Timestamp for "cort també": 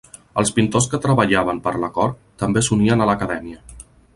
1.99-2.65